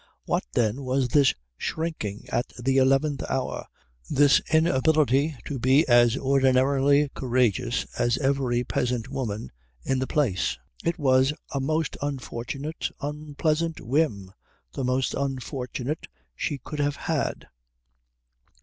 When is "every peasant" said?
8.17-9.09